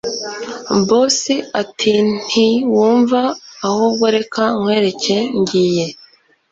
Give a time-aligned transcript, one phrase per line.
[0.87, 1.19] Boss
[1.61, 3.21] atintiwumva
[3.67, 5.85] ahubwo reka nkwereke ngiye